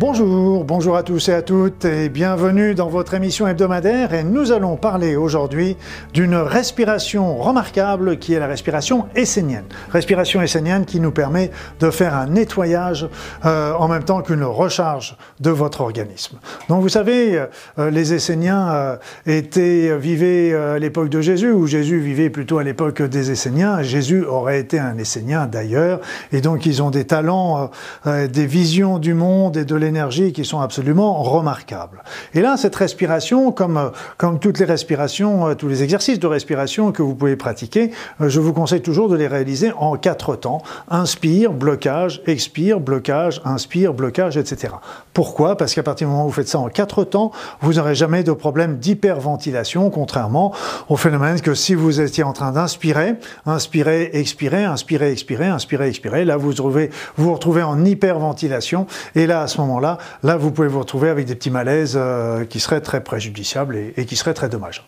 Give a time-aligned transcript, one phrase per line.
[0.00, 4.50] Bonjour, bonjour à tous et à toutes et bienvenue dans votre émission hebdomadaire et nous
[4.50, 5.76] allons parler aujourd'hui
[6.14, 9.66] d'une respiration remarquable qui est la respiration essénienne.
[9.90, 11.50] Respiration essénienne qui nous permet
[11.80, 13.10] de faire un nettoyage
[13.44, 16.38] euh, en même temps qu'une recharge de votre organisme.
[16.70, 17.38] Donc vous savez,
[17.78, 18.96] euh, les Esséniens euh,
[19.26, 23.82] étaient, vivaient à l'époque de Jésus ou Jésus vivait plutôt à l'époque des Esséniens.
[23.82, 26.00] Jésus aurait été un Essénien d'ailleurs
[26.32, 27.70] et donc ils ont des talents,
[28.06, 29.89] des visions du monde et de l'énergie
[30.32, 32.02] qui sont absolument remarquables.
[32.34, 36.26] Et là, cette respiration, comme, euh, comme toutes les respirations, euh, tous les exercices de
[36.26, 37.90] respiration que vous pouvez pratiquer,
[38.20, 40.62] euh, je vous conseille toujours de les réaliser en quatre temps.
[40.90, 44.74] Inspire, blocage, expire, blocage, inspire, blocage, etc.
[45.12, 45.56] Pourquoi?
[45.56, 48.22] Parce qu'à partir du moment où vous faites ça en quatre temps, vous n'aurez jamais
[48.22, 50.52] de problème d'hyperventilation, contrairement
[50.88, 53.14] au phénomène que si vous étiez en train d'inspirer,
[53.44, 56.78] inspirer, expirer, inspirer, expirer, inspirer, expirer, là vous vous
[57.16, 61.26] vous retrouvez en hyperventilation, et là à ce moment là vous pouvez vous retrouver avec
[61.26, 64.86] des petits malaises euh, qui seraient très préjudiciables et, qui seraient très dommageables.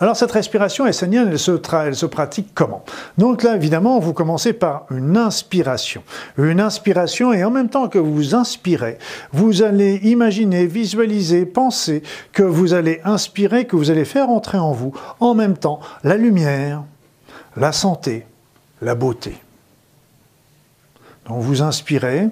[0.00, 2.84] Alors cette respiration essénienne, elle elle se pratique comment?
[3.18, 6.02] Donc là, évidemment, vous commencez par une inspiration.
[6.38, 8.98] Une inspiration et en même temps que vous inspirez,
[9.32, 14.72] vous allez imaginer, visualiser, penser que vous allez inspirer, que vous allez faire entrer en
[14.72, 16.82] vous en même temps la lumière,
[17.56, 18.26] la santé,
[18.82, 19.36] la beauté.
[21.28, 22.28] Donc vous inspirez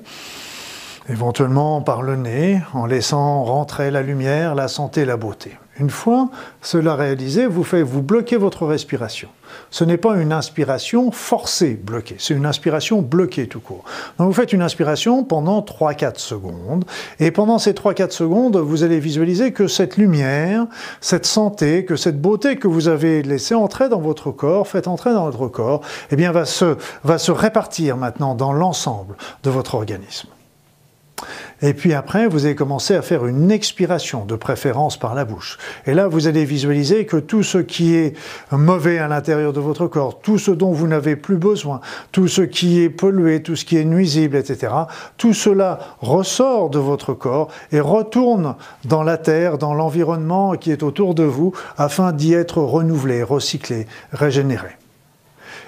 [1.09, 5.59] éventuellement par le nez, en laissant rentrer la lumière, la santé, la beauté.
[5.81, 6.31] Une fois
[6.63, 9.29] cela réalisé, vous faites vous bloquez votre respiration.
[9.71, 13.85] Ce n'est pas une inspiration forcée bloquée, c'est une inspiration bloquée tout court.
[14.19, 16.85] Donc vous faites une inspiration pendant 3-4 secondes,
[17.19, 20.67] et pendant ces 3-4 secondes, vous allez visualiser que cette lumière,
[21.01, 25.13] cette santé, que cette beauté que vous avez laissée entrer dans votre corps, faites entrer
[25.13, 25.81] dans votre corps,
[26.13, 30.29] eh bien va se, va se répartir maintenant dans l'ensemble de votre organisme.
[31.63, 35.59] Et puis après, vous allez commencer à faire une expiration, de préférence par la bouche.
[35.87, 38.17] Et là, vous allez visualiser que tout ce qui est
[38.51, 41.81] mauvais à l'intérieur de votre corps, tout ce dont vous n'avez plus besoin,
[42.13, 44.73] tout ce qui est pollué, tout ce qui est nuisible, etc.,
[45.17, 50.83] tout cela ressort de votre corps et retourne dans la terre, dans l'environnement qui est
[50.83, 54.71] autour de vous, afin d'y être renouvelé, recyclé, régénéré.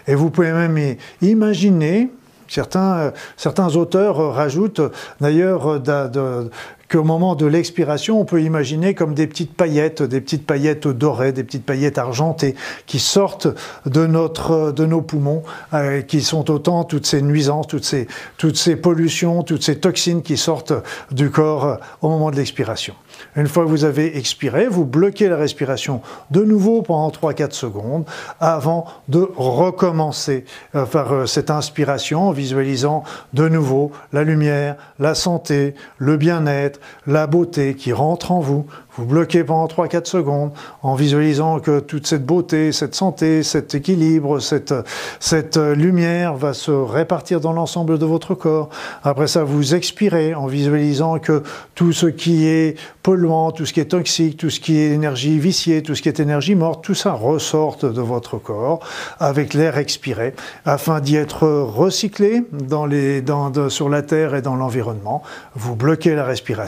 [0.08, 2.10] Et vous pouvez même imaginer
[2.48, 4.80] Certains, euh, certains auteurs rajoutent
[5.20, 6.44] d'ailleurs euh,
[6.90, 11.32] qu'au moment de l'expiration, on peut imaginer comme des petites paillettes, des petites paillettes dorées,
[11.32, 12.54] des petites paillettes argentées
[12.86, 13.48] qui sortent
[13.86, 15.42] de, notre, de nos poumons,
[15.74, 20.22] euh, qui sont autant toutes ces nuisances, toutes ces, toutes ces pollutions, toutes ces toxines
[20.22, 20.74] qui sortent
[21.10, 22.94] du corps au moment de l'expiration.
[23.34, 28.04] Une fois que vous avez expiré, vous bloquez la respiration de nouveau pendant 3-4 secondes
[28.40, 33.04] avant de recommencer euh, par euh, cette inspiration en visualisant
[33.34, 36.75] de nouveau la lumière, la santé, le bien-être,
[37.06, 38.66] la beauté qui rentre en vous
[38.96, 44.40] vous bloquez pendant 3-4 secondes en visualisant que toute cette beauté, cette santé, cet équilibre,
[44.40, 44.72] cette,
[45.20, 48.70] cette lumière va se répartir dans l'ensemble de votre corps.
[49.04, 51.42] Après ça, vous expirez en visualisant que
[51.74, 55.38] tout ce qui est polluant, tout ce qui est toxique, tout ce qui est énergie
[55.38, 58.80] viciée, tout ce qui est énergie morte, tout ça ressorte de votre corps
[59.20, 60.34] avec l'air expiré
[60.64, 65.22] afin d'y être recyclé dans les, dans, sur la terre et dans l'environnement.
[65.54, 66.65] Vous bloquez la respiration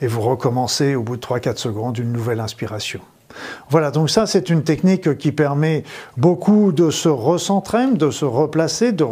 [0.00, 3.00] et vous recommencez au bout de 3-4 secondes d'une nouvelle inspiration.
[3.70, 5.84] Voilà, donc ça c'est une technique qui permet
[6.16, 9.06] beaucoup de se recentrer, de se replacer, de,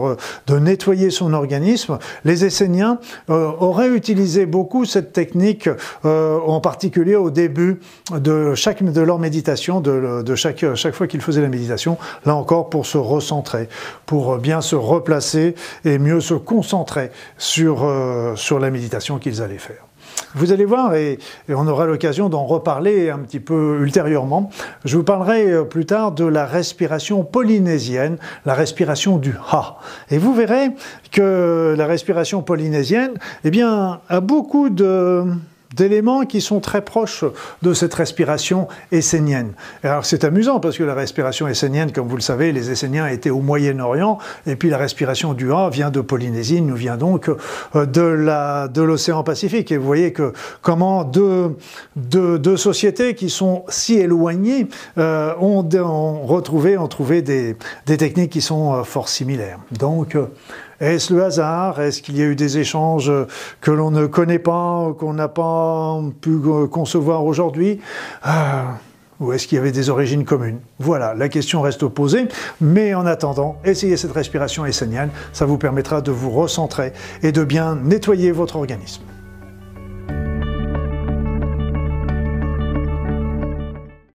[0.58, 1.98] nettoyer son organisme.
[2.24, 2.98] Les Esséniens
[3.30, 5.68] euh, auraient utilisé beaucoup cette technique,
[6.04, 7.80] euh, en particulier au début
[8.12, 12.34] de chaque de leur méditation, de, de chaque, chaque fois qu'ils faisaient la méditation, là
[12.34, 13.68] encore pour se recentrer,
[14.06, 15.54] pour bien se replacer
[15.84, 19.86] et mieux se concentrer sur, euh, sur la méditation qu'ils allaient faire.
[20.34, 24.50] Vous allez voir, et, on aura l'occasion d'en reparler un petit peu ultérieurement,
[24.84, 29.78] je vous parlerai euh, plus tard de la respiration polynésienne, la respiration du Ha.
[30.10, 30.70] Et vous verrez
[31.12, 33.14] que la respiration polynésienne,
[33.44, 35.24] eh bien, a beaucoup de
[35.74, 37.24] d'éléments qui sont très proches
[37.62, 39.52] de cette respiration essénienne.
[39.82, 43.30] alors c'est amusant parce que la respiration essénienne, comme vous le savez, les Esséniens étaient
[43.30, 47.86] au Moyen-Orient, et puis la respiration du A vient de Polynésie, nous vient donc euh,
[47.86, 49.72] de la de l'océan Pacifique.
[49.72, 50.32] Et vous voyez que
[50.62, 51.56] comment deux,
[51.96, 55.62] deux, sociétés qui sont si éloignées euh, ont,
[56.26, 59.58] retrouvé, ont trouvé des, des techniques qui sont euh, fort similaires.
[59.72, 60.16] Donc
[60.80, 61.80] est-ce le hasard?
[61.80, 63.12] Est-ce qu'il y a eu des échanges
[63.60, 66.36] que l'on ne connaît pas, qu'on n'a pas pu
[66.70, 67.80] concevoir aujourd'hui?
[68.22, 68.78] Ah,
[69.20, 70.60] Ou est-ce qu'il y avait des origines communes?
[70.78, 72.28] Voilà, la question reste posée.
[72.60, 75.08] Mais en attendant, essayez cette respiration essénienne.
[75.32, 76.92] Ça vous permettra de vous recentrer
[77.22, 79.02] et de bien nettoyer votre organisme.